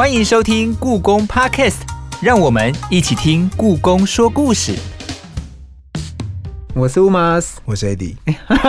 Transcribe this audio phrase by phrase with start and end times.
[0.00, 1.80] 欢迎收听故宫 Podcast，
[2.22, 4.74] 让我们一起听故宫说故事。
[6.72, 8.14] 我是乌马斯，我是 AD，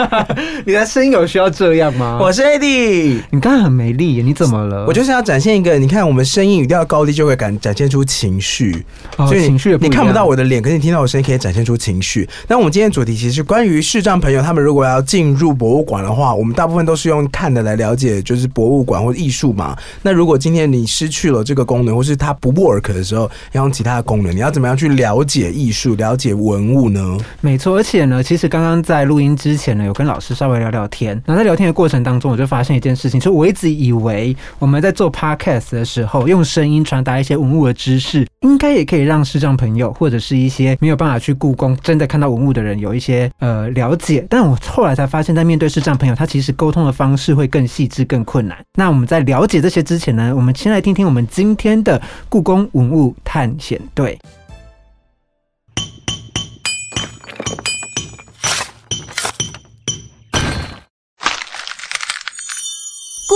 [0.66, 2.18] 你的声音有需要这样吗？
[2.20, 3.22] 我是 AD。
[3.30, 4.86] 你刚才很没力，你怎么了？
[4.88, 8.84] 我就是要展现一个，你看我们声音语调高低就会感展现出情绪，
[9.18, 12.28] 哦所以情绪你看不到我的脸，可是你听到我声音可以展现出情绪。
[12.48, 19.78] 那我们今天主题其实是关于视障朋友，他们如果要进入博物馆的话，我们大部分都是用看的来了解，就是博物馆或者艺术嘛。
[20.02, 27.18] 那如果今天你失去了这个功能，或是它不 work 的时候，要用其他的功能，你要怎么样去了解艺术、了解文物呢？
[27.42, 31.14] 没错，而且呢，其实刚刚在录音之前呢，有跟老师稍微聊聊天。
[31.26, 44.26] 然后在聊天的过程当中，我就发现一件事情，就我一直以为我们在做 podcast 的时候，用声音传达一些文物的知识，应该也可以让视障朋友或者是一些没有办法去故宫真的看到文物的人有一些呃了解。
[44.30, 48.58] 但我后来才发现，在面对视障朋友，他其实沟通的方式会更细致、更困难。
[48.76, 54.18] 那我们在了解这些之前呢，我们先来听听我们今天的故宫文物探险队。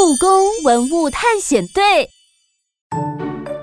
[0.06, 0.30] 故宫
[0.64, 2.08] 文物探险队，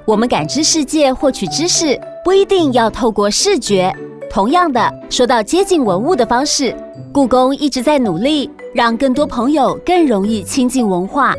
[0.04, 3.94] 我们感知世界、获取知识，不一定要透过视觉。
[4.28, 6.76] 同样的，说到接近文物的方式，
[7.14, 11.32] 故宫一直在努力，让更多朋友更容易亲近文化，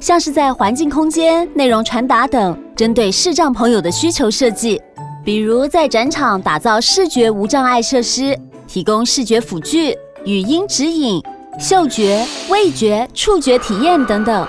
[0.00, 4.82] 像是在环境空间、内容传达等，针对视障朋友的需求设计。
[5.24, 11.22] 比如在展场打造视觉无障碍设施，提供视觉辅具、语音指引。
[11.58, 14.46] 嗅觉、味觉、触觉体验等等，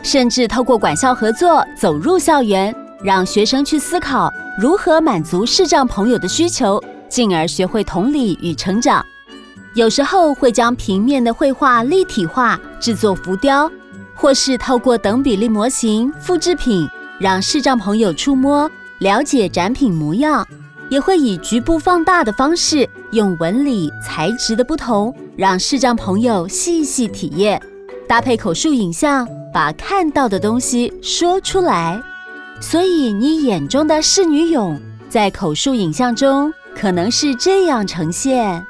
[0.00, 2.72] 甚至透过管校合作走入校园，
[3.02, 9.04] 让学生去思考如何满足视障朋友的需求，进而学会同理与成长。
[9.74, 13.68] 有时候会将平面的绘画立体化，制作浮雕，
[14.14, 16.88] 或是透过等比例模型、复制品，
[17.18, 20.46] 让视障朋友触摸了解展品模样。
[20.88, 27.60] 也会以局部放大的方式，用纹理、材质的不同，让视障朋友细细体验，
[28.08, 32.00] 搭配口述影像，把看到的东西说出来。
[32.60, 34.78] 所以，你眼中的仕女俑，
[35.08, 38.64] 在口述影像中可能是这样呈现。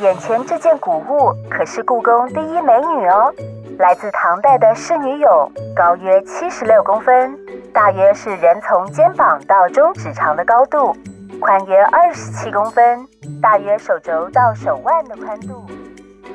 [0.00, 3.32] 眼前这件古物可是故宫第一美女哦，
[3.78, 7.32] 来自唐代的仕女俑，高约七十六公分，
[7.74, 10.96] 大约是人从肩膀到中指长的高度，
[11.40, 13.04] 宽约二十七公分，
[13.42, 15.66] 大约手肘到手腕的宽度。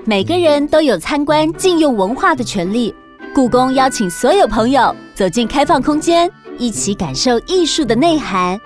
[0.04, 2.94] 每个人都有参观禁用文化的权利。
[3.34, 8.60] 故宫邀请所有朋友走进开放空间，一起感受艺术的内涵。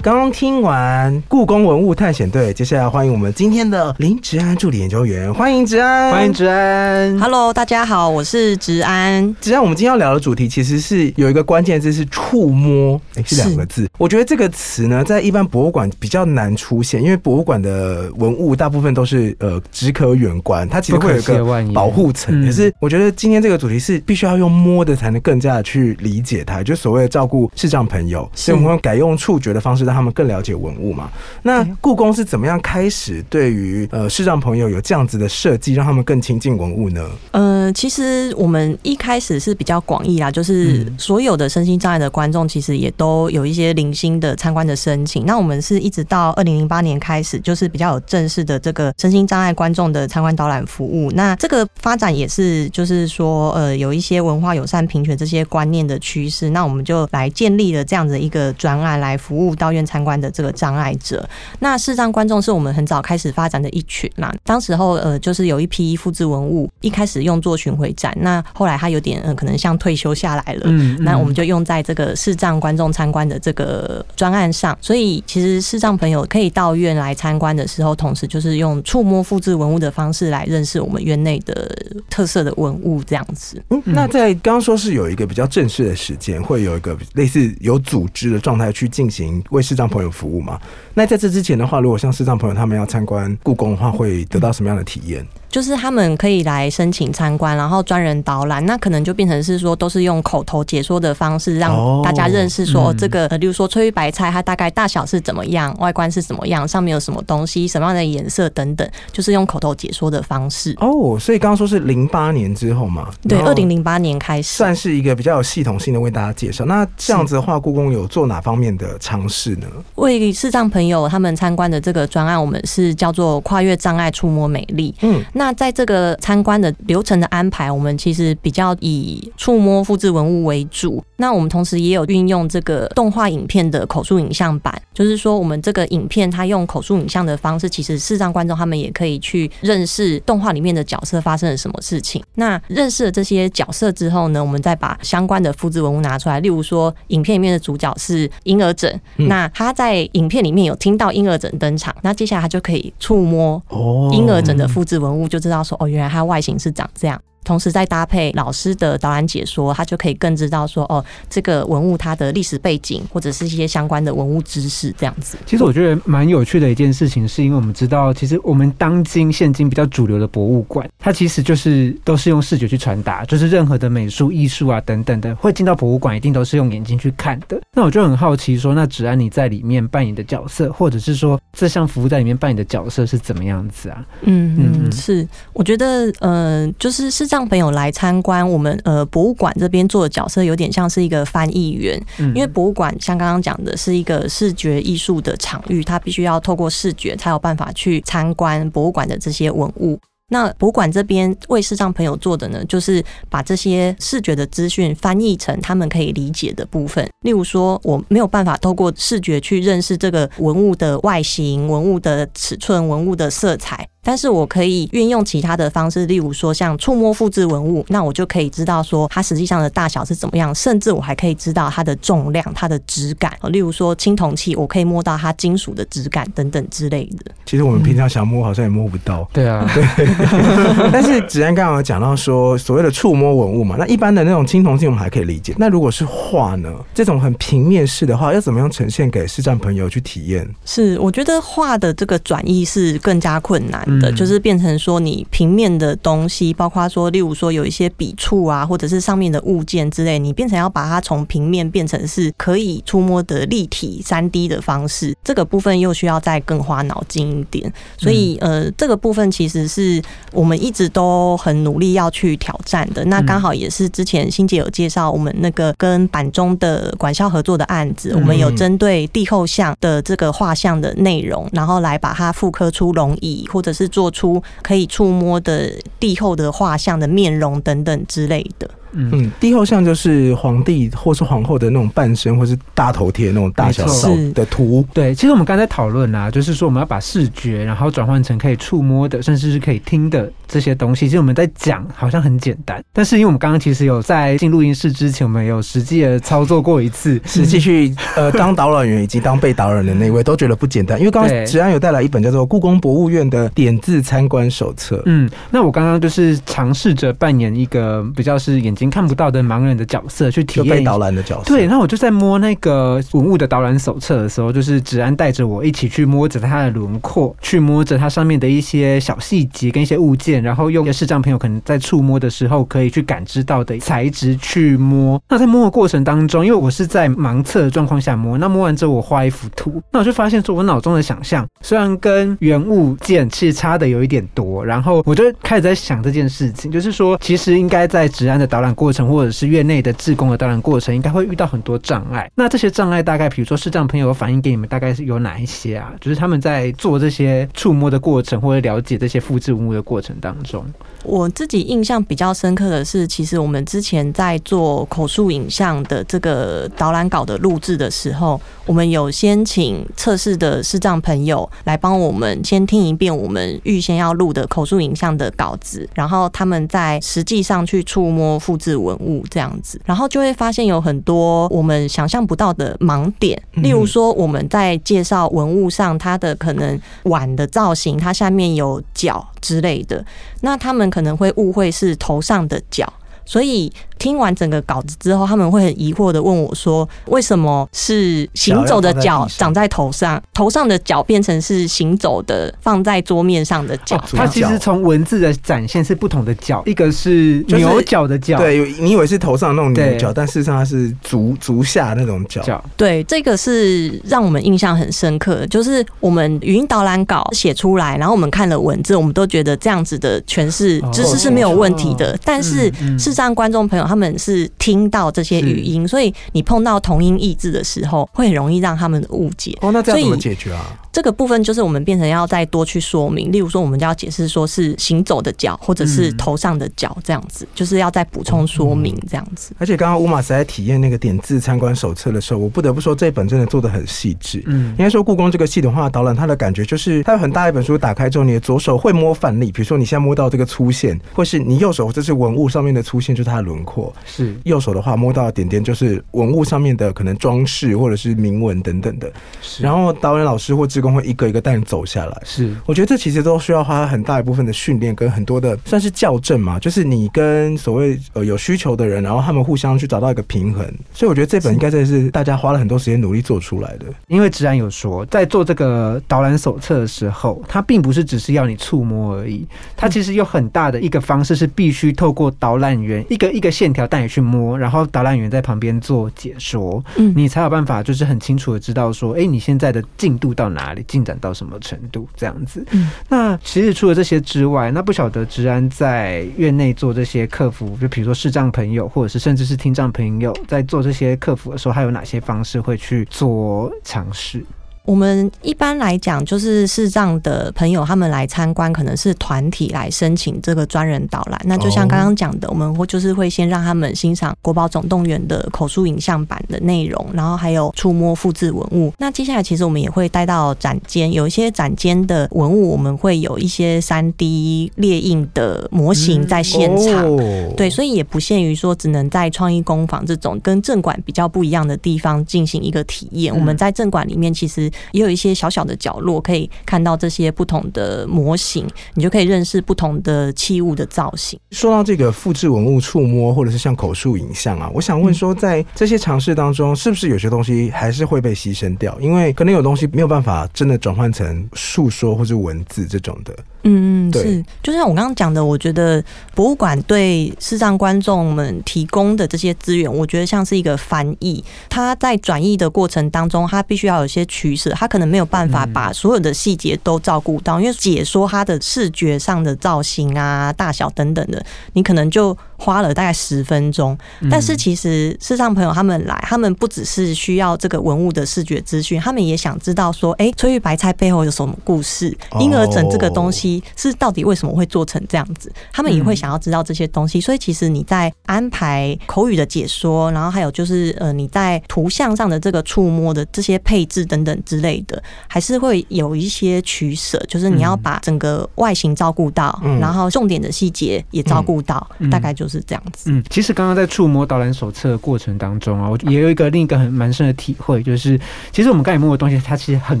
[0.02, 6.32] 刚刚听完故宫文物探险队，接下来欢迎我们今天的林植安助理研究员，欢迎植安，欢迎。
[6.32, 7.16] 植安。
[7.20, 9.32] Hello，大家好，我是植安。
[9.40, 13.88] 植安，我们今天要聊的主题其实是有一个关键字是触摸，哎、是两个字。
[13.96, 22.42] 我觉得这个词呢，在一般博物馆比较难出现，因为博物馆的文物大部分都是呃只可远观，它其实会有一个保护层。
[22.42, 31.10] 嗯可是我觉得今天这个主题是必须要用摸的才能更加的去理解它，就所谓的照顾视障朋友，所以我们会改用触觉的方式让他们更了解文物嘛。
[31.42, 37.08] 那故宫是怎么样开始对于呃视障朋友有这样子的设计，让他们更亲近文物呢？
[37.32, 45.24] 呃，其实我们一开始是比较广义啦，就是嗯所有的身心障碍的观众，其实也都有一些零星的参观的申请。
[45.26, 51.10] 那我们是一直到二零零八年开始，就是比较有正式的这个身心障碍观众的参观导览服务。
[51.12, 56.50] 那这个发展也是，就是说，呃，有一些文化友善、平权这些观念的趋势。
[56.50, 61.28] 那我们就来建立了这样的一个专案，来服务到院参观的这个障碍者。
[61.60, 64.34] 那视障观众是我们很早开始发展的一群啦。
[64.44, 70.62] 当时候呃，就是有一批复制文物，一开始用作巡回展，那后来它有点呃，可能像退休下来了。
[70.64, 81.70] 嗯那我们就用在这个视障观众参观的这个专案上，所以其实视障朋友可以到院来参观的时候，同时就是用触摸复制文物的方式来认识我们院内的
[82.08, 83.62] 特色的文物，这样子。
[83.70, 90.60] 嗯，那在刚刚说是有一个比较正式的时间，会有一个类似有组织的状态去进行为视障朋友服务嘛？
[90.92, 95.26] 那在这之前的话，如果像视障朋友他们要参观故宫的话，会得到什么样的体验？
[95.52, 110.74] 就是他们可以来申请参观，然后专人导览，那可能就变成是说都是用口头解说的方式，哦让大家认识说、这个，呃，例如说翠玉白菜，它大概大小是怎么样，外观是怎么样，上面有什么东西，什么样的颜色等等，就是用口头解说的方式。
[110.80, 113.10] 哦，所以刚刚说是零八年之后嘛？
[113.28, 116.64] 对，二零零八年开始，算是一个比较有系统性的为大家介绍。
[116.64, 119.66] 那这样子的话，故宫有做哪方面的尝试呢？
[119.96, 124.94] 为视障朋友他们参观的这个专案，我们是叫做跨越障碍触摸美丽。
[125.02, 131.02] 嗯，那那在这个参观的流程的安排，我们其实比较以触摸复制文物为主。
[131.16, 142.22] 那我们同时也有运用这个动画影片的口述影像版，就是说我们这个影片它用口述影像的方式，其实视障观众他们也可以去认识动画里面的角色发生了什么事情。
[142.36, 157.18] 那认识了这些角色之后呢，我们再把相关的复制文物拿出来，例如说影片里面的主角是婴儿枕，那他在影片里面有听到婴儿枕登场，那接下来他就可以触摸哦婴儿枕的复制文物，就知道说哦，原来它外形是长这样。
[157.52, 165.36] 同时再搭配老师的导览解说，他就可以更知道说哦，这个文物它的历史背景或者是一些相关的文物知识这样子。
[165.44, 177.60] 其实我觉得蛮有趣的一件事情，是因为我们知道，其实我们当今现今比较主流的博物馆，它其实就是都是用视觉去传达，就是任何的美术、艺术啊等等的，会进到博物馆一定都是用眼睛去看的。
[177.76, 184.02] 那我就很好奇说，那只安你在里面扮演的角色，或者是说这项服务在里面扮演的角色是怎么样子啊？
[184.22, 199.98] 嗯嗯嗯，是，我觉得呃，就是视障朋友来参观我们呃博物馆这边做的角色，有点像是一个翻译员，嗯因为博物馆像刚刚讲的是一个视觉艺术的场域，它必须要透过视觉才有办法去参观博物馆的这些文物。
[200.28, 207.06] 那博物馆这边为视障朋友做的呢，就是把这些视觉的资讯翻译成他们可以理解的部分。
[207.22, 223.32] 例如说，我没有办法透过视觉去认识这个文物的外形、文物的尺寸、文物的色彩，但是我可以运用其他的方式，例如说像触摸复制文物，那我就可以知道说它实际上的大小是怎么样，甚至我还可以知道它的重量、它的质感。
[223.50, 227.30] 例如说青铜器，我可以摸到它金属的质感等等之类的。
[227.46, 229.28] 其实我们平常想摸，好像也摸不到。
[229.32, 230.08] 对啊， 对
[230.90, 235.54] 但是子安刚刚有讲到说，所谓的触摸文物嘛，那一般的那种青铜器我们还可以理解。
[235.56, 236.68] 那如果是画呢？
[236.92, 240.48] 这种很平面式的话，要怎么样呈现给视障朋友去体验？
[240.64, 257.72] 是，我觉得画的这个转译是更加困难的，嗯就是变成说你平面的东西，包括说，例如说有一些笔触啊，或者是上面的物件之类，你变成要把它从平面变成是可以触摸的立体三 D 的方式，这个部分又需要再更花脑筋一点。
[257.96, 260.02] 所以，呃，这个部分其实是
[260.32, 263.04] 我们一直都很努力要去挑战的。
[263.06, 278.70] 那刚好也是之前欣姐有介绍我们那个跟板中的管校合作的案子，我们有针对地后像的这个画像的内容，然后来把它复刻出龙椅，或者是制作出可以触摸的帝后的画像的面容等等之类的。
[278.92, 284.86] 嗯，嗯，帝后像就是皇帝或是皇后的那种半身或是大头贴那种大小少的图。
[284.92, 291.06] 对，其实我们刚才讨论啊，就是说我们要把视觉，然后转换成可以触摸的，甚至是可以听的这些东西。
[291.06, 304.96] 其实我们在讲好像很简单，但是因为我们刚刚其实有在进录音室之前，我们有实际的操作过一次，实际去呃当导览员以及当被导览的那位都觉得不简单， 因为刚刚对子安有带来一本叫做《故宫博物院的点字参观手册》。
[305.06, 325.20] 嗯，那我刚刚就是尝试着扮演一个比较是眼睛看不到的盲人的角色，去体验被导览的角色，对，那我就在摸那个文物的导览手册的时候，就是芷安带着我一起去摸着它的轮廓，去摸着它上面的一些小细节跟一些物件，然后用视障朋友可能在触摸的时候可以去感知到的材质去摸。
[325.28, 342.30] 那在摸的过程当中，因为我是在盲测的状况下摸，那摸完之后我画一幅图，那我就发现说我脑中的想象虽然跟原物件其实差的有一点多，然后我就开始在想这件事情，就是说其实应该在治安的导览过程或者是院内的志工的导览过程，应该会遇到很多障碍。
[342.34, 345.92] 那这些障碍大概，比如说视障朋友反映给你们，大概是有哪一些啊？
[346.00, 350.64] 就是他们在做这些触摸的过程，或者了解这些复制文物的过程当中，
[351.04, 380.04] 我自己印象比较深刻的是，其实我们之前在做口述影像的这个导览稿的录制的时候，我们有先请测试的视障朋友来帮我们先听一遍我们预先要录的口述影像的稿子，然后他们在实际上去触摸复制文物这样子，然后就会发现有很多我们想象不到的盲点，例如说我们在介绍文物上它的可能碗的造型，它下面有角之类的，
[380.42, 382.90] 那他们可能会误会是头上的角，
[383.24, 402.42] 所以听完整个稿子之后，他们会很疑惑的问我说：“为什么是行走的脚长在头上，头上的脚变成是行走的放在桌面上的脚？”主它其实从文字的展现是不同的脚，一个是牛角的脚，对，你以为是头上那种牛角，但事实上它是足足下那种角。
[402.42, 412.18] 角，对，这个是让我们印象很深刻的，就是我们语音导览稿写出来，然后我们看了文字，我们都觉得这样子的诠释哦知识是没有问题的。
[412.24, 412.68] 但是
[412.98, 419.54] 事实上观众朋友他他们是听到这些语音，所以你碰到同音异字的时候，会很容易让他们误解。
[419.60, 420.64] 哦，那这样怎么解决啊？
[420.90, 429.54] 这个部分就是我们变成要再多去说明，例如说我们就要解释说是行走的脚，或者是嗯头上的脚这样子，就是要再补充说明这样子。
[429.58, 434.42] 而且刚刚乌马斯在体验那个点字参观手册的时候，我不得不说这本真的做的很细致。
[434.46, 449.10] 嗯应该说，故宫这个系统化的导览，它的感觉就是，它有很大一本书打开之后，你的左手会摸范例，比如说你现在摸到这个粗线，或是你右手这是文物上面的粗线，就是它的轮廓；是右手的话摸到的点点就是文物上面的可能装饰或者是铭文等等的。
[449.40, 452.22] 是，然后导演老师或志工会一个一个带你走下来。
[452.24, 460.64] 是我觉得这其实都需要花很大一部分的训练跟很多的算是校正嘛，就是你跟所谓呃有需求的人，然后他们互相去找到一个平衡。
[460.92, 463.86] 所以我觉得这本应该真的是大家花了很多时间努力做出来的。
[464.08, 469.46] 因为直然有说，在做这个导览手册的时候，它并不是只是要你触摸而已，
[469.76, 482.64] 它其实有很大的一个方式是必须透过导览员一个一个线条带你去摸，然后导览员在旁边做解说，嗯你才有办法就是很清楚的知道说，哎、你现在的进度到哪里，进展到什么程度这样子。
[482.72, 494.44] 嗯那其实除了这些之外，那不晓得治安在院内做这些客服，就比如说视障朋友，或者是甚至是听障朋友，在做这些客服的时候，还有哪些方式会去做尝试？
[494.84, 501.40] 我们一般来讲，就是视障的朋友他们来参观，可能是团体来申请这个专人导览。
[501.44, 508.92] 那就像刚刚讲的，我们会就是会先让他们欣赏国宝总动员的口述影像版的内容，然后还有触摸复制文物。
[508.98, 517.06] 那接下来其实我们也会带到展间，有一些展间的文物，我们会有一些三 D 列印的模型在现场。
[517.06, 523.32] 哦对，所以也不限于说只能在创意工坊这种跟正馆比较不一样的地方进行一个体验。
[523.32, 531.38] 嗯我们在正馆里面其实也有一些小小的角落，可以看到这些不同的模型，你就可以认识不同的器物的造型。
[531.50, 538.98] 说到这个复制文物触摸，或者是像口述影像啊，我想问说，在这些尝试当中，是不是有些东西还是会被牺牲掉？
[539.00, 543.36] 因为可能有东西没有办法真的转换成述说或者文字这种的。
[543.64, 546.02] 嗯，对是，就像我刚刚讲的，我觉得
[546.34, 563.96] 博物馆对视障观众们提供的这些资源，我觉得像是一个翻译，他在转译的过程当中，他必须要有一些取舍，他可能没有办法把所有的细节都照顾到，因为解说他的视觉上的造型啊、大小等等的，你可能就花了大概十分钟。
[564.30, 572.16] 但是其实视障朋友他们来，他们不只是需要这个文物的视觉资讯，他们也想知道说，哎、翠玉白菜背后有什么故事？
[572.38, 575.52] 婴儿枕这个东西是到底为什么会做成这样子？
[575.72, 577.20] 他们也会想要知道这些东西。
[577.20, 593.10] 所以其实你在安排口语的解说，然后还有就是呃你在图像上的这个触摸的这些配置等等之类的，还是会有一些取舍，就是你要把整个外形照顾到，嗯然后重点的细节也照顾到，嗯大概就是这样子。
[593.10, 598.18] 嗯，其实刚刚在触摸导览手册的过程当中啊，我也有一个另一个很蛮深的体会，就是
[598.50, 600.00] 其实我们刚才摸的东西，它其实很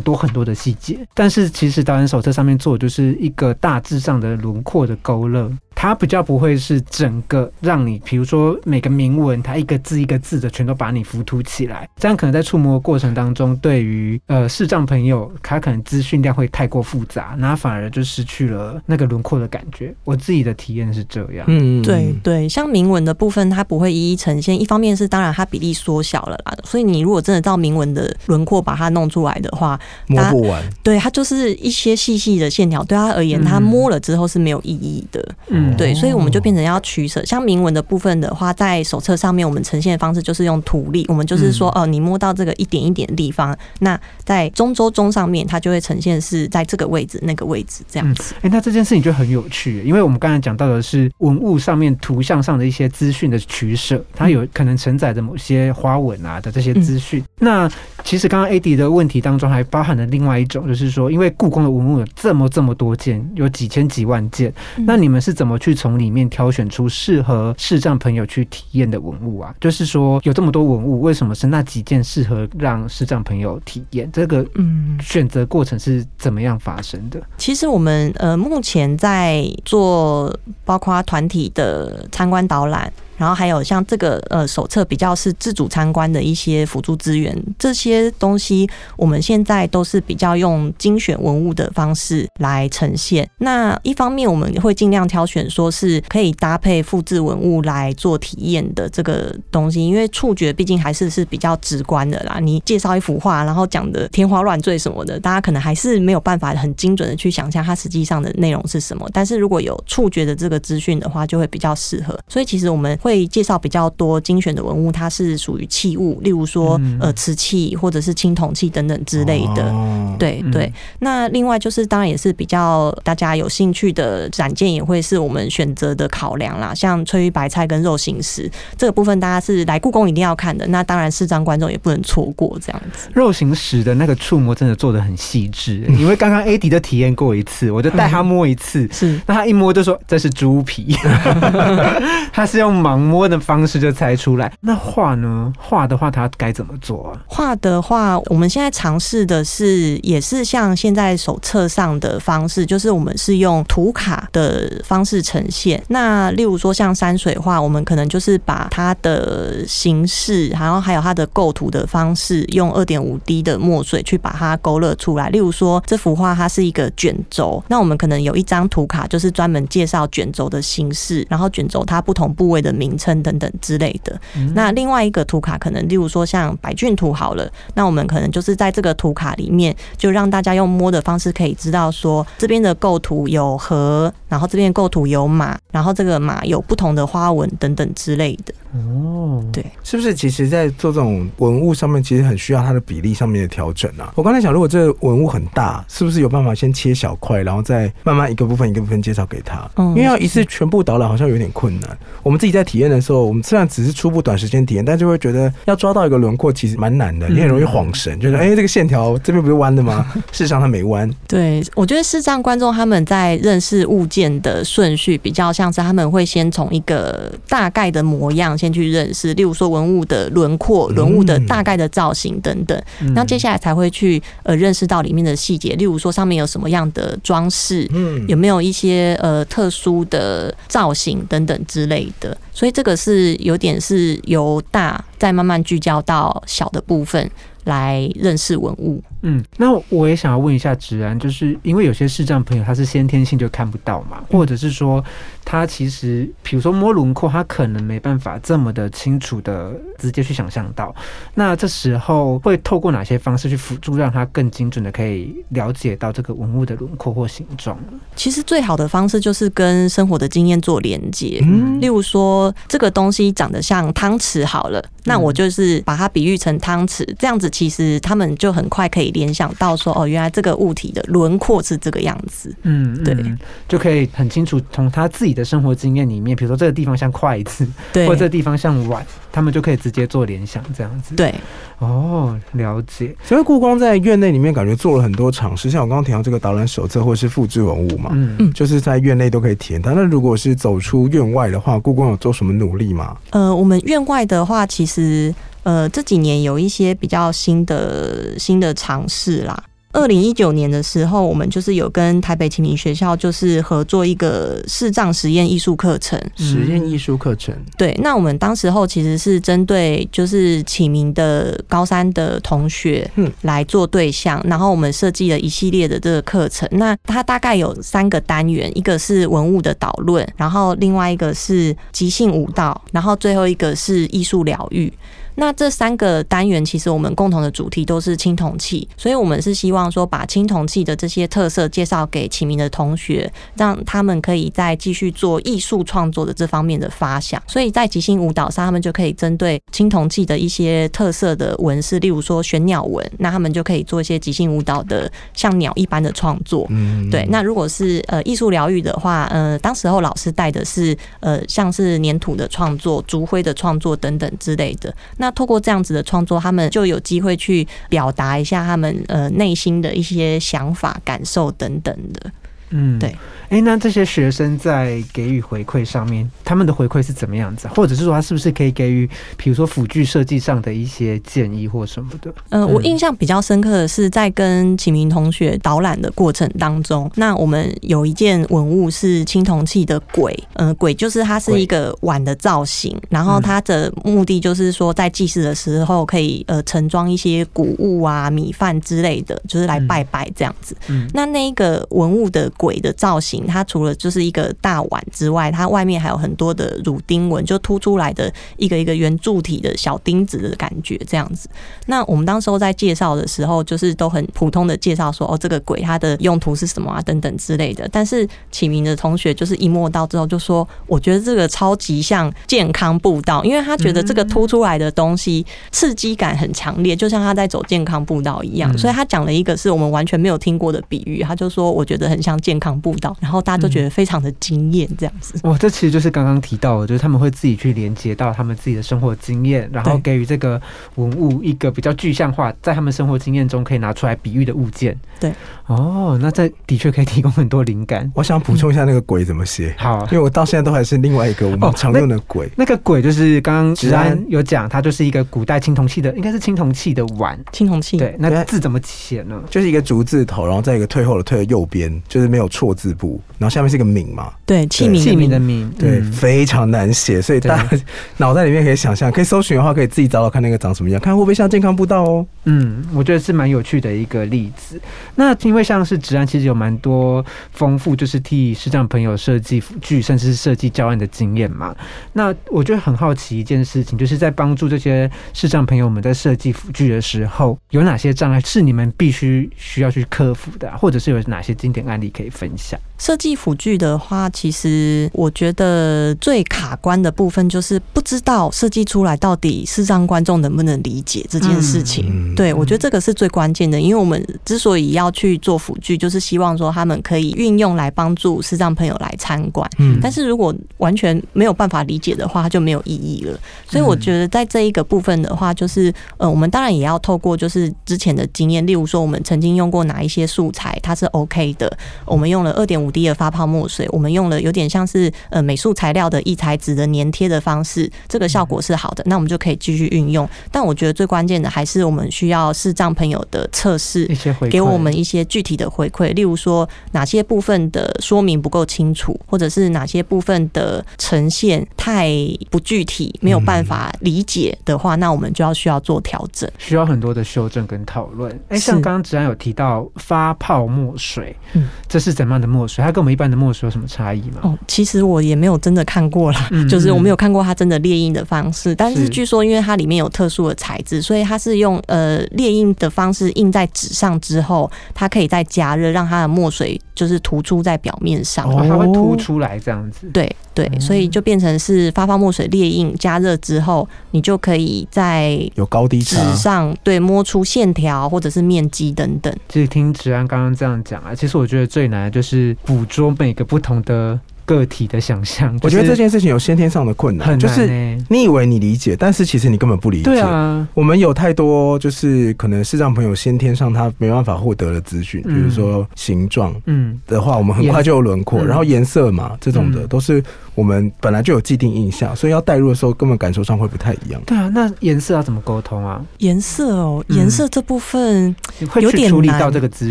[0.02, 5.50] 多很多的细节，但是其实导览手册上面做的就是一个大致上的轮廓的勾勒。
[5.74, 19.92] 它比较不会是整个让你，比如说每个铭文，它一个字一个字的全都把你浮凸起来，这样可能在触摸的过程当中，对于呃视障朋友，他可能资讯量会太过复杂，那反而就失去了那个轮廓的感觉。
[20.04, 21.46] 我自己的体验是这样。
[21.48, 24.60] 嗯对对，像铭文的部分，它不会一一呈现。
[24.60, 30.62] 一方面是当然它比例缩小了啦，所以你如果真的照铭文的轮廓把它弄出来的话，摸不完。
[30.82, 35.26] 对它就是一些细细的线条，对他而言，嗯他摸了之后是没有意义的。
[35.48, 37.24] 嗯对，所以我们就变成要取舍。
[37.24, 48.34] 像铭文的部分的话，在手册上面我们呈现的方式就是用图例，我们就是说，哦，你摸到这个一点一点的地方，那在中周中上面，它就会呈现是在这个位置、那个位置这样子。
[48.42, 57.22] 哎、那这件事情就很有趣，因为我们刚才讲到的是文物上面图像上的一些资讯的取舍，它有可能承载着某些花纹啊的这些资讯。
[57.38, 57.70] 那
[58.04, 64.52] 其实刚刚 AD 的问题当中还包含了另外一种，就是说，因为故宫的文物有这么这么多件，有几千几万件，
[64.86, 69.54] 那你们是怎么去从里面挑选出适合视障朋友去体验的文物啊？
[69.60, 74.08] 就是说，有这么多文物，为什么是那几件适合让视障朋友体验？
[74.12, 77.20] 这个嗯，选择过程是怎么样发生的？
[77.38, 82.92] 其实我们呃目前在做包括团体的参观导览。
[83.16, 93.28] 然后还有像这个呃手册比较是自主参观的一些辅助资源，这些东西我们现在都是比较用精选文物的方式来呈现。
[93.38, 102.38] 那一方面我们会尽量挑选说是可以搭配复制文物来做体验的这个东西，因为触觉毕竟还是是比较直观的啦。
[102.40, 109.08] 你介绍一幅画，然后讲的天花乱坠什么的，大家可能还是没有办法很精准的去想象它实际上的内容是什么。
[109.12, 112.18] 但是如果有触觉的这个资讯的话，就会比较适合。
[112.28, 119.64] 所以其实我们会介绍比较多精选的文物，它是属于器物，例如说嗯呃瓷器或者是青铜器等等之类的。
[119.72, 126.72] 哦，对嗯对，那另外就是当然也是比较大家有兴趣的展件，也会是我们选择的考量啦。
[126.72, 130.64] 像翠玉白菜跟肉形石这个部分，大家是来故宫一定要看的。
[130.68, 133.08] 那当然视障观众也不能错过这样子。
[133.12, 140.94] 肉形石的那个触摸真的做的很细致， 因为刚刚 AD 就体验过一次，我就带他摸一次，是那他一摸就说这是猪皮，
[142.32, 144.52] 他是用盲摸的方式就猜出来。
[144.60, 145.52] 那画呢？
[145.58, 147.18] 画的话它该怎么做啊？
[147.26, 155.82] 画的话，我们现在尝试的是，也是像现在手册上的方式，就是我们是用图卡的方式呈现。
[155.88, 165.30] 那例如说像山水画，我们可能就是把它的形式，然后还有它的构图的方式，用二点五 D 的墨水去把它勾勒出来。
[165.30, 174.20] 例如说这幅画它是一个卷轴，那我们可能有一张图卡，就是专门介绍卷轴的形式，然后卷轴它不同部位的名称等等之类的。
[174.54, 188.52] 那另外一个图卡可能，例如说像百骏图好了，那我们可能就是在这个图卡里面，就让大家用摸的方式可以知道说，这边的构图有河，然后这边构图有马，然后这个马有不同的花纹等等之类的。
[188.74, 194.10] 哦，对，是不是其实，在做这种文物上面，其实很需要它的比例上面的调整啊？
[194.16, 199.70] 我刚才想，如果这个文物很大，是不是有办法先切小块，然后再慢慢一个部分一个部分介绍给他？
[199.76, 201.98] 嗯因为要一次全部导览好像有点困难。
[202.22, 207.34] 我们自己在体验的时候，我们虽然只是初步短时间体验，但就会觉得要抓到一个轮廓其实蛮难的，嗯。
[207.36, 210.10] 你很容易晃神，就是哎、这个线条这边不是弯的吗？
[210.32, 211.06] 事实上它没弯。
[211.28, 220.96] 对，我觉得视障观众他们在认识物件的顺序比较像是他们会先从一个大概的模样先去认识，例如说文物的轮廓、嗯。
[220.96, 223.12] 文物的大概的造型等等，嗯。
[223.12, 228.26] 那接下来才会去呃认识到里面的细节，例如说上面有什么样的装饰，嗯。
[228.28, 237.28] 有没有一些呃特殊的造型等等之类的，所以这个是有点是由大再慢慢聚焦到小的部分
[237.64, 239.02] 来认识文物。
[239.22, 245.02] 嗯，那我也想要问一下治安，就是因为有些视障朋友他是先天性就看不到嘛，或者是说
[245.44, 250.94] 他其实比如说摸轮廓，他可能没办法这么的清楚的直接去想象到。
[251.34, 257.98] 那这时候会透过哪些方式去辅助，让他更精准的可以了解到这个文物的轮廓或形状呢？
[258.16, 261.40] 其实最好的方式就是跟生活的经验做连接。
[261.42, 272.54] 嗯例如说，这个东西长得像汤匙好了，那我就是把它比喻成汤匙，这样子其实他们就很快可以联想到说，哦，原来这个物体的轮廓是这个样子。
[272.62, 281.34] 嗯，对嗯就可以很清楚从他自己的生活经验里面，比如说这个地方像筷子，对或者这个地方像碗，他们就可以直接做联想，这样子。，对，
[281.78, 283.14] 哦，了解。
[283.22, 289.92] 所以故宫在院内里面感觉做了很多尝试，像我刚刚提到这个导览手册或者是复制文物嘛，嗯嗯就是在院内都可以体验到。
[289.92, 293.16] 那如果是走出院外的话，故宫有做什么努力吗？
[293.30, 299.64] 呃，我们院外的话，其实呃这几年有一些比较新的新的尝试啦。
[299.92, 306.18] 二零一九年的时候，我们就是有跟台北启明学校就是合作一个视障实验艺术课程。
[306.36, 316.68] 实验艺术课程，对，那我们当时候其实是针对就是启明的高三的同学嗯来做对象，然后我们设计了一系列的这个课程。
[316.72, 324.92] 那它大概有三个单元，一个是文物的导论，然后另外一个是即兴舞蹈，然后最后一个是艺术疗愈。
[325.34, 337.42] 那这三个单元其实我们共同的主题都是青铜器，所以我们是希望说把青铜器的这些特色介绍给启明的同学，让他们可以再继续做艺术创作的这方面的发想。
[337.46, 346.66] 所以在即兴舞蹈上，他们就可以针对青铜器的一些特色的纹饰，例如说玄鸟纹，那他们就可以做一些即兴舞蹈的像鸟一般的创作。
[346.70, 354.92] 嗯对，那如果是呃艺术疗愈的话，呃，当时候老师带的是呃像是粘土的创作、竹灰的创作等等之类的。
[355.18, 362.30] 那透过这样子的创作，他们就有机会去表达一下他们呃内心的一些想法、感受等等的。
[362.70, 363.14] 嗯，对。
[363.52, 367.74] 哎，那这些学生在给予回馈上面，他们的回馈是怎么样子啊？
[367.76, 372.32] 或者是说，他是不是可以给予，比如说辅具设计上的一些建议或什么的？
[372.48, 390.74] 嗯、我嗯印象比较深刻的是，在跟启明同学导览的过程当中，那我们有一件文物是青铜器的鬼，嗯、鬼就是它是一个碗的造型，然后它的目的就是说，在祭祀的时候可以呃盛装一些谷物啊、米饭之类的，就是来拜拜这样子。
[390.88, 401.48] 嗯那那一个文物的鬼的造型，它除了就是一个大碗之外，它外面还有很多的乳钉纹，就凸出来的一个一个圆柱体的小钉子的感觉，这样子。
[401.86, 407.88] 那我们当时候在介绍的时候，就是都很普通的介绍说，哦，这个鬼它的用途是什么啊，等等之类的。
[407.90, 418.76] 但是启明的同学就是一摸到之后就说，我觉得这个超级像健康步道，因为他觉得这个凸出来的东西刺激感很强烈，就像他在走健康步道一样。
[418.76, 425.38] 所以他讲了一个是我们完全没有听过的比喻，他就说我觉得很像健康步道，然后大家都觉得非常的惊艳，这样子。
[425.44, 430.60] 哇，这其实就是刚刚提到的，就是他们会自己去连接到他们自己的生活经验，然后给予这个
[430.96, 434.98] 文物一个比较具象化，在他们生活经验中可以拿出来比喻的物件。
[435.20, 435.32] 对，
[435.74, 438.10] 哦，那这的确可以提供很多灵感。
[438.14, 442.48] 我想补充一下那个鬼怎么写，好，因为我到现在都还是另外一个我们常用的鬼。
[442.56, 447.96] 那个鬼就是刚刚治安有讲，它就是一个古代青铜器的，应该是青铜器的碗，青铜器。
[447.96, 449.40] 对，那字怎么写呢？
[449.50, 454.32] 就是一个竹字头，然后在一个退后的退的右边，就是没有错字部，然后下面是一个皿嘛。
[454.46, 457.78] 对，器皿器皿的皿，对，非常难写，所以大家
[458.16, 462.26] 脑袋里面可以想象，可以搜寻的话，可以自己找找看那个长什么样，看会不会像健康步道哦。
[462.44, 464.80] 嗯，我觉得是蛮有趣的一个例子。
[465.14, 471.74] 那因为像是治安，其实有蛮多丰富，就是替视障朋友设计辅具，甚至是设计教案的经验嘛。
[472.12, 482.78] 那我就很好奇一件事情，就是在帮助这些视障朋友们在设计辅具的时候，有哪些障碍是你们必须需要去克服的，或者是有哪些经典案例可以分享？
[482.98, 492.34] 设计辅具的话，其实我觉得最卡关的部分就是不知道设计出来到底视障观众能不能理解这件事情。
[492.36, 499.68] 对我觉得这个是最关键的，因为我们之所以要去做辅具，就是希望说他们可以运用来帮助视障朋友来参观。
[499.78, 503.36] 嗯，但是如果完全没有办法理解的话，它就没有意义了。
[503.68, 511.76] 所以我觉得在这一个部分的话，就是呃，我们当然也要透过就是之前的经验，例如说我们曾经用过哪一些素材，它是 OK 的，
[512.06, 512.92] 我们用了二点五。
[512.92, 520.28] D 的发泡墨水，我们用了有点像是呃美术材料的异材质的粘贴的方式，这个效果是好的，那我们就可以继续运用。
[520.50, 524.06] 但我觉得最关键的还是我们需要视障朋友的测试，
[524.50, 532.10] 给我们一些具体的回馈，例如说哪些部分的说明不够清楚，或者是哪些部分的呈现太
[532.50, 538.38] 不具体，没有办法理解的话，那我们就要需要做调整，需要很多的修正跟讨论。
[538.50, 542.84] 哎，像刚刚子安有提到发泡墨水，嗯，这是怎么样的墨水？
[542.84, 544.40] 它跟我们一般的墨水有什么差异吗？
[544.42, 548.74] 哦，其实我也没有真的看过啦，就是我没有看过它真的列印的方式。
[548.74, 560.08] 但是据说，因为它里面有特殊的材质，所以它是用呃列印的方式印在纸上之后，它可以再加热，让它的墨水就是突出在表面上，它会凸出来这样子。
[560.12, 569.34] 对对，所以就变成是发泡墨水列印加热之后，你就可以在有高低纸上对摸出线条或者是面积等等。
[569.48, 572.56] 其实听池安刚刚这样讲啊，其实我觉得最难的就是。
[572.64, 577.66] 捕捉每个不同的个体的想象，我觉得这件事情有先天上的困难，就是
[578.08, 580.04] 你以为你理解，但是其实你根本不理解。
[580.04, 587.00] 对啊，我们有太多就是可能视障朋友先天上他没办法获得的资讯，比如说形状，嗯。
[587.06, 590.22] 的话，我们很快就有轮廓，然后颜色嘛，这种的都是。
[590.54, 594.20] 我们本来就有既定印象，所以要带入的时候，根本感受上会不太一样。
[594.26, 596.04] 对啊，那颜色要怎么沟通啊？
[596.18, 598.36] 颜色哦，颜色这部分
[598.68, 599.90] 会去处理到这个资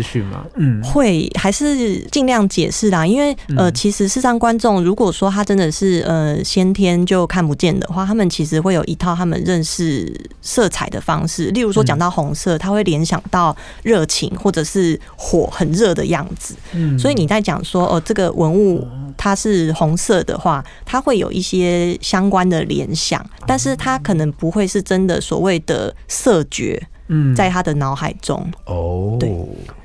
[0.00, 0.44] 讯吗？
[0.54, 3.04] 嗯，会还是尽量解释啦。
[3.04, 11.46] 因为呃，其实视障观众如果说他真的是呃先天就看不见的话，他们其实会有一套他们认识色彩的方式。
[11.46, 16.54] 例如说，讲到红色，他会联想到热情或者是火很热的样子。
[16.72, 20.51] 嗯，所以你在讲说哦，这个文物它是红色的话。
[20.84, 28.44] 他会有一些相关的联想，但是他可能不会是真的所谓的色觉，嗯，在他的脑海中。
[28.64, 29.30] 哦，对。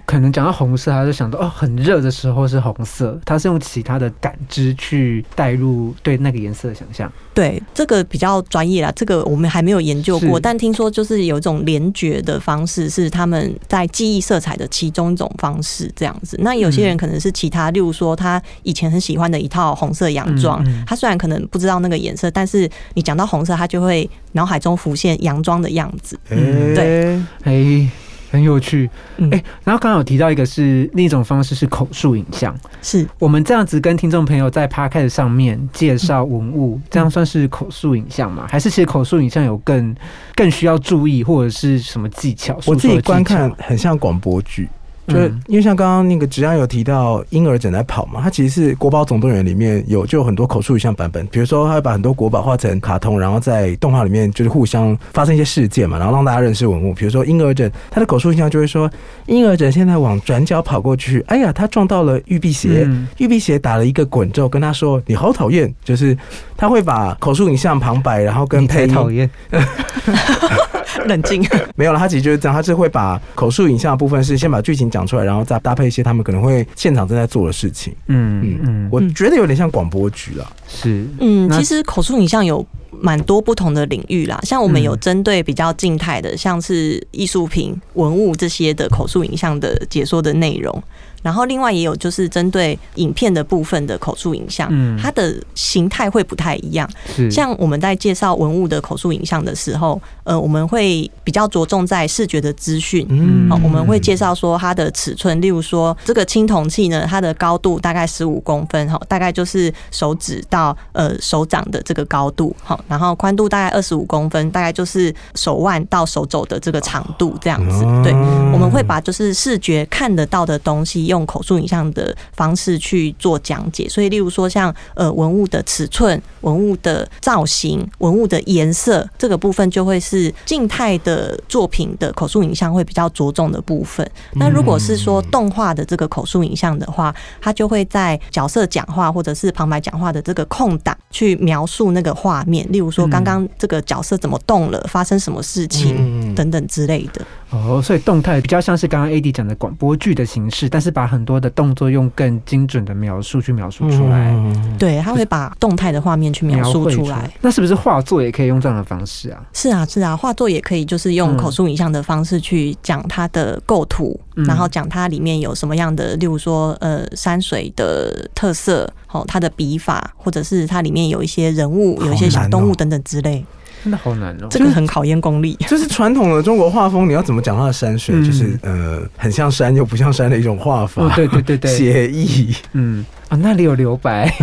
[0.07, 3.19] 可能讲到红色，他就想到哦，很热的时候是红色。
[3.25, 7.11] 他是用其他的感知去带入对那个颜色的想象。
[7.33, 10.39] 对，这个比较专业啦，这个我们还没有研究过。
[10.39, 16.39] 但听说就是有一种联觉的方式，是他们在记忆色彩的其中一种方式，这样子。
[16.41, 26.17] 那有些人可能是其他，例如说他以前很喜欢的一套红色洋装，他虽然可能不知道那个颜色，但是你讲到红色，他就会脑海中浮现洋装的样子。
[26.29, 27.89] 对，哎。
[28.29, 28.89] 很有趣，
[29.31, 38.45] 哎，然后刚刚有提到一个是另一种方式是口述影像，是我们这样子跟听众朋友在 p a d c a s t 上面介绍文物，这样算是口述影像吗？
[38.49, 39.95] 还是其实口述影像有更
[40.35, 42.57] 更需要注意或者是什么技巧？
[42.65, 44.67] 我自己观看很像广播剧。
[45.07, 56.93] 就是嗯因为像刚刚那个职安有提到婴儿枕在跑嘛，它其实是国宝总动员里面有就有很多口述影像版本，比如说他会把很多国宝画成卡通，然后在动画里面就是互相发生一些事件嘛，然后让大家认识文物。
[56.93, 58.89] 比如说婴儿枕，他的口述影像就会说
[59.27, 66.17] 婴儿枕现在往转角跑过去，哎呀，他撞到了玉辟邪，嗯玉辟邪打了一个滚之后，跟他说你好讨厌，就是
[66.57, 69.29] 他会把口述影像旁白，然后跟配音讨厌，
[71.05, 71.45] 冷静。
[71.75, 77.93] 没有了，他其实就是这样，他是会把口述影像的部分是先把剧情讲出来，然后再搭配一些他们可能会现场正在做的事情。
[78.07, 80.51] 嗯嗯嗯，我觉得有点像广播剧啦。
[80.67, 82.65] 是，嗯，其实口述影像有
[82.99, 90.83] 蛮多不同的领域啦，像我们有嗯针对比较静态的，像是艺术品、文物这些的口述影像的解说的内容。
[91.21, 96.89] 然后另外也有就是针对影片的部分的口述影像，嗯它的形态会不太一样。
[97.31, 103.05] 像我们在介绍文物的口述影像的时候，呃，我们会比较着重在视觉的资讯。
[103.09, 117.83] 嗯好，我们会介绍说它的尺寸，例如说这个青铜器呢，它的高度大概十五公分，哈，大概就是手指到呃手掌的这个高度，好，然后宽度大概二十五公分，大概就是手腕到手肘的这个长度这样子。
[118.03, 118.13] 对，
[118.53, 123.89] 我们会把就是视觉看得到的东西，用口述影像的方式去做讲解。
[123.89, 134.07] 所以，例如说像呃文物的尺寸、文物的造型、文物的颜色这个部分，就会是静态的作品的口述影像会比较着重的部分。
[134.33, 147.25] 那如果是说动画的这个口述影像的话，它就会在角色讲话或者是旁白讲话的这个空档去描述那个画面，例如说刚刚这个角色怎么动了，发生什么事情嗯等等之类的。
[147.49, 157.31] 哦，所以动态比较像是刚刚 AD 讲的广播剧的形式，但是把很多的动作用更精准的描述去描述出来，嗯对，他会把动态的画面去描述出来。。
[157.41, 159.41] 那是不是画作也可以用这样的方式啊？
[159.53, 173.45] 是啊，是啊，画作也可以，就是用嗯口述影像的方式去讲它的构图，嗯然后讲它里面有什么样的，例如说呃山水的特色，哦，它的笔法，或者是它里面有一些人物、有一些小动物等等之类，
[173.87, 174.47] 真的好难哦。
[174.49, 175.55] 这个很考验功力。
[175.69, 178.13] 就是传统的中国画风，你要怎么讲它的山水？
[178.15, 181.03] 嗯就是呃，很像山又不像山的一种画法。
[181.03, 184.33] 哦，对对对对，写意，嗯啊，那里有留白，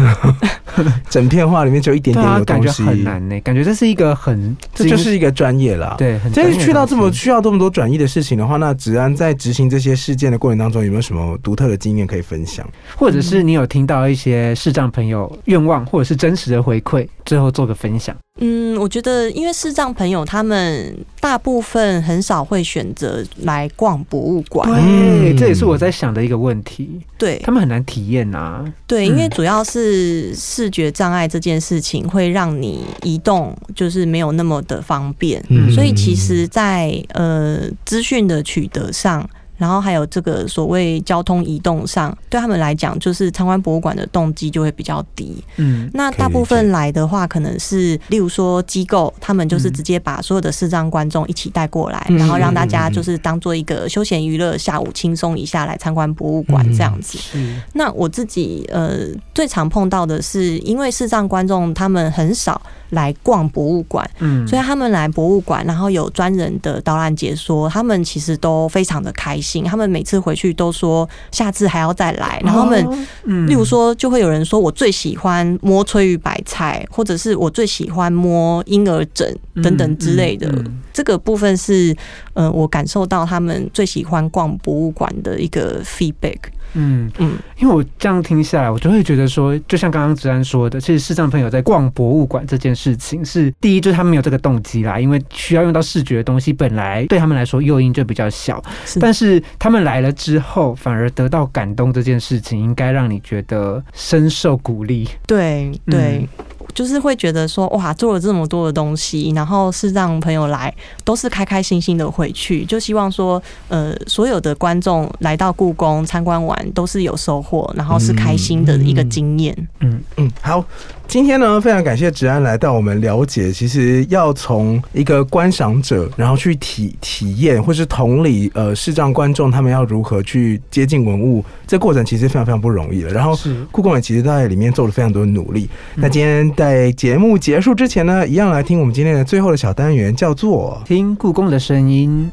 [1.09, 5.95] 整片画里面只有一点点有东感觉西，很难呢，感觉这是一个很这就是一个专业啦。。
[5.97, 12.69] 对很真是去到这么需要这么多转译的事情的话，那子安在执行这些事件的过程当中，有没有什么独特的经验可以分享？
[12.97, 18.15] 或者是你有听到一些视障朋友愿望，或者是真实的回馈，最后做个分享。
[18.41, 28.73] 嗯，我觉得因为视障朋友他们大部分很少会选择来逛博物馆，对，嗯这也是我在想的一个问题，对他们很难体验啊呐。
[28.87, 39.29] 对，嗯因为主要是视觉障碍这件事情会让你移动就是没有那么的方便，嗯所以其实在，呃资讯的取得上。
[39.57, 45.37] 然后还有这个所谓交通移动上，对他们来讲，就是参观博物馆的动机就会比较低。
[45.57, 57.19] 嗯那大部分来的话，可能是例如说机构，他们就是直接把所有的视障观众一起带过来，嗯然后让大家就是当做一个休闲娱乐，下午轻松一下来参观博物馆这样子。
[57.19, 62.61] 是那我自己呃最常碰到的是，因为视障观众他们很少
[62.95, 69.65] 来逛博物馆，嗯所以他们来博物馆，然后有专人的导览解说，他们其实都非常的开心。
[69.65, 73.07] 他们每次回去都说下次还要再来，然后他们。
[73.25, 80.47] 嗯例如说，就会有人说我最喜欢摸翠玉白菜，或者是我最喜欢摸婴儿枕等等之类的。
[80.49, 81.95] 嗯嗯嗯这个部分是，
[82.35, 86.39] 呃，我感受到他们最喜欢逛博物馆的一个 feedback。
[86.75, 105.09] 嗯，嗯，因为我这样听下来，我就会觉得说，就像刚刚直安说的，其实视障朋友在逛博物馆这件事情是第一，就是他们没有这个动机啦，因为需要用到视觉的东西，本来对他们来说诱因就比较小，是但是他们来了之后，反而得到感动，这件事情应该让你觉得深受鼓励。
[105.27, 106.19] 对对。
[106.19, 106.29] 嗯
[106.75, 110.73] 就是会觉得说，哇，做了这么多的东西，然后是让朋友来
[111.05, 119.57] 都是开开心心的回去，就希望说，呃，所有的观众来到故宫参观完都是有收获，然后是开心的一个经验。
[119.81, 120.65] 嗯，嗯，好，
[121.07, 133.13] 今天呢，非常感谢植安来到我们了解，其实要从一个观赏者，然后去体体验或是同理，呃，视障观众他们要如何去接近文物，这过程其实非常非常不容易了。
[133.13, 135.71] 然后是故宫也其实在里面做了非常多的努力。
[135.95, 142.29] 那今天在节目结束之前呢，一样来听我们今天的最后的小单元，叫做听故宫的声音。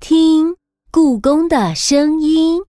[0.00, 0.54] 听
[0.90, 2.69] 故宫的声音。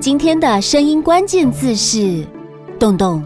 [0.00, 2.24] 今天的声音关键字是
[2.80, 3.22] “洞洞”。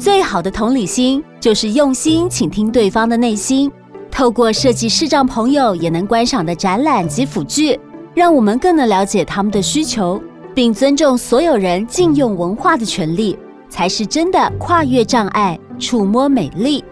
[0.00, 3.70] 最好的同理心就是用心倾听对方的内心，
[4.10, 7.78] 透过设计视障朋友也能观赏的展览及辅具，
[8.14, 10.20] 让我们更能了解他们的需求，
[10.56, 16.82] 并尊重所有人禁用文化的权利，才是真的跨越障碍，触摸美丽。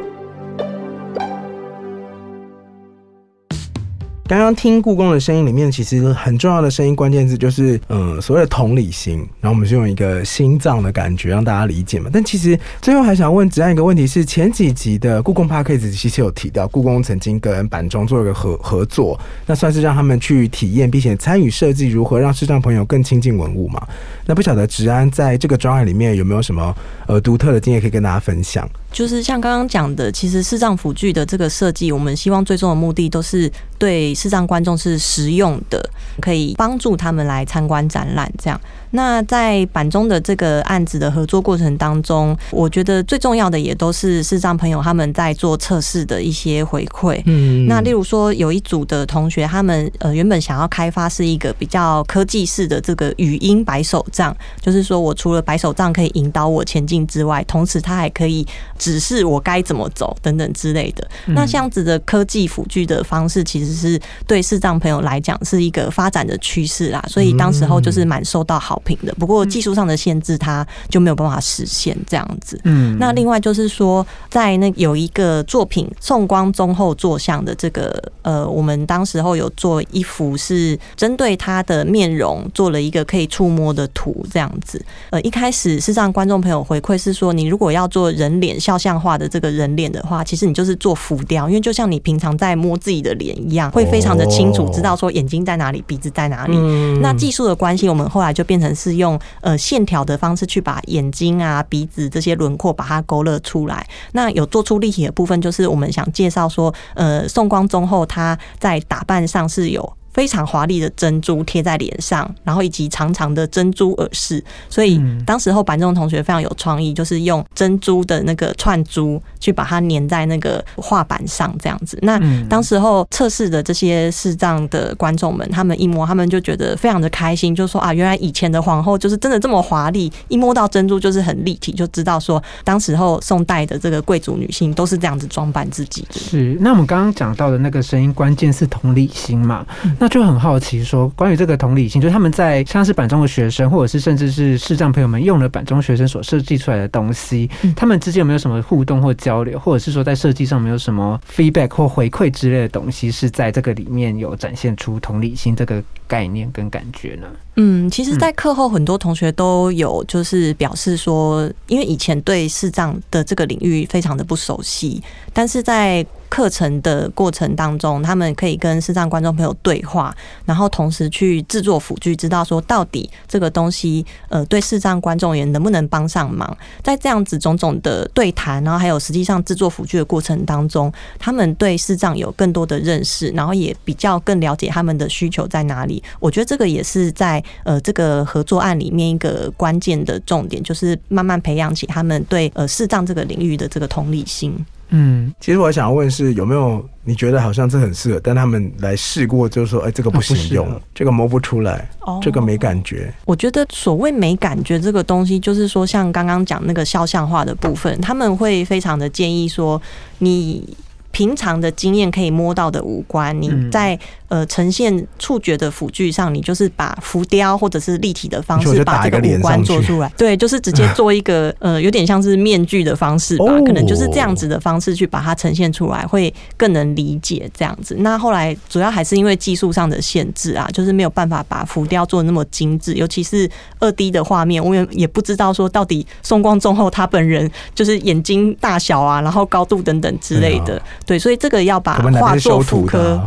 [4.29, 9.27] 刚刚听故宫的声音里面，其实很重要的声音关键字就是，嗯，所谓的同理心。
[9.41, 12.11] 然后我们是用一个心脏的感觉让大家理解嘛。
[12.13, 23.83] 但其实最后还想问子安一个问题是，前几集的故宫 p a r k 其实有提到，故宫曾经跟板中做了个合合作，那算是让他们去体验并且参与设计如何让视障朋友更亲近文物嘛。
[24.27, 28.69] 那不晓得直安在这个专案里面有没有什么呃独特的经验可以跟大家分享？
[28.91, 35.81] 就是像刚刚讲的，其实视障辅具的这个设计，我们希望最终的目的都是对视障观众是实用的，
[36.21, 38.61] 可以帮助他们来参观展览这样。
[38.91, 47.23] 那在板中的这个案子的合作过程当中，我觉得最重要的也都是视障朋友他们在做测试的一些回馈。
[47.27, 58.47] 嗯那例如说，有一组的同学，他们呃原本想要开发是一个比较科技式的这个语音白手杖，就是说我除了白手杖可以引导我前进之外，同时它还可以
[58.79, 61.07] 指示我该怎么走等等之类的。
[61.27, 69.15] 那这样子的科技辅具的方式，其实是对视障朋友来讲是一个发展的趋势啦，所以当时候就是蛮受到好评的。
[69.15, 72.61] 不过技术上的限制，它就没有办法实现这样子。
[72.65, 84.85] 嗯那另外就是说，在那有一个作品宋光宗后坐像的这个呃，我们当时候有做一幅是针对他的面容做了一个可以触摸的图，这样子。
[85.11, 96.57] 呃，一开始是让观众朋友回馈是说，你如果要做人脸肖像画的这个人脸的话，其实你就是做浮雕，因为就像你平常在摸自己的脸一样，会非常的清楚知道说眼睛在哪里，鼻子在哪里。
[96.57, 103.87] 嗯那技术的关系，我们后来就变成是用呃线条的方式去把眼睛啊、鼻子这些轮廓把它勾勒出来。
[104.13, 109.98] 那有做出立体的部分，就是我们想介绍说，呃，宋光宗后他在打扮上是有。
[110.19, 121.97] 非常华丽的珍珠贴在脸上，然后以及长长的珍珠耳饰，所以嗯当时候板中同学非常有创意，就是用珍珠的那个串珠去把它粘在那个画板上，这样子。
[122.03, 136.19] 那嗯当时候测试的这些视障的观众们，他们一摸，他们就觉得非常的开心，就说啊，原来以前的皇后就是真的这么华丽，一摸到珍珠就是很立体，就知道说当时候宋代的这个贵族女性都是这样子装扮自己的。
[136.19, 139.65] 是，那我们刚刚讲到的那个声音，关键是同理心嘛？
[140.01, 157.27] 那就很好奇说，关于这个同理心，就是他们在像是板中的学生，或者是甚至是视障朋友们用了板中学生所设计出来的东西，他们之间有没有什么互动或交流，或者是说在设计上没有什么 feedback 或回馈之类的东西，是在这个里面有展现出同理心这个概念跟感觉呢？
[157.61, 176.57] 嗯，其实，在课后很多同学都有就是表示说，因为以前对视障的这个领域非常的不熟悉，但是在课程的过程当中，他们可以跟视障观众朋友对话，然后同时去制作辅具，知道说到底这个东西呃对视障观众也能不能帮上忙。
[176.85, 186.01] 在这样子种种的对谈，然后还有实际上制作辅具的过程当中，他们对视障有更多的认识，然后也比较更了解他们的需求在哪里。
[186.21, 194.55] 我觉得这个也是在呃这个合作案里面一个关键的重点，就是慢慢培养起他们对呃视障这个领域的这个同理心。
[194.91, 203.13] 嗯，其实我想要问是有没有你觉得好像这很适合，但他们来试过就是说，哎、这个不行用，这个摸不出来，哦这个没感觉。
[203.27, 209.79] 我觉得所谓没感觉这个东西，就是说像刚刚讲那个肖像画的部分，他们会非常的建议说，
[210.21, 210.75] 你
[211.11, 223.63] 平常的经验可以摸到的五官，你嗯在呃呈现触觉的辅具上，你就是把浮雕或者是立体的方式把这个五官做出来，对，就是直接 做一个呃有点像是面具的方式吧，哦。
[223.67, 227.97] 可能就是这样子的方式去把它呈现出来，会更能理解这样子。
[227.99, 243.21] 那后来主要还是因为技术上的限制啊，就是没有办法把浮雕做的那么精致，尤其是二 D 的画面，我也也不知道说到底宋光宗后他本人 就是眼睛大小啊，然后高度等等之类的，对，所以这个要把画作复刻？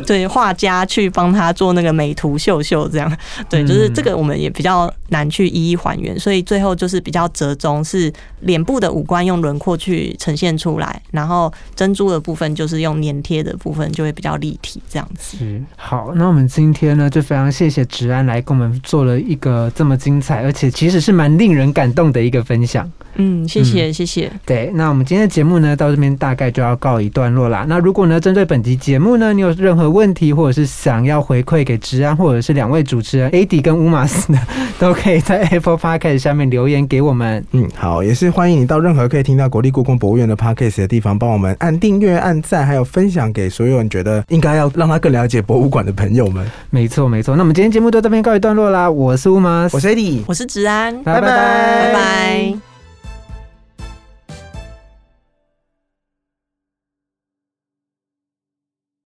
[0.06, 3.16] 对画家去帮他做那个美图秀秀，这样
[3.48, 15.36] 对，就是这个我们也比较难去一一还原，所以最后就是比较折中，是脸部的五官用轮廓去呈现出来，然后珍珠的部分就是用粘贴的部分就会比较立体这样子。
[15.38, 22.90] 是好，那我们今天呢，就非常谢谢植安来跟我们做了一个这么精彩，而且其实是蛮令人感动的一个分享。
[23.14, 24.28] 嗯，谢谢谢谢。
[24.44, 27.64] 对，那我们今天的节目呢，到这边大概就要告一段落啦。
[27.68, 34.40] 那如果呢，针对本集节目呢，你有任何何问题，或者是想要回馈给治安，或者是两位主持人 AD 跟乌马斯呢，
[34.78, 37.44] 都可以在 Apple Podcast 下面留言给我们。
[37.52, 46.50] 嗯，好，也是欢迎你到任何可以听到国立故宫博物院的 podcast 的地方，帮我们按订阅、按赞，还有分享给所有你觉得应该要让他更了解博物馆的朋友们。
[46.70, 47.36] 没错，没错。
[47.36, 48.90] 那我们今天节目就到这边告一段落啦。
[48.90, 52.73] 我是乌马斯，我是 AD，我是治安，拜拜拜拜。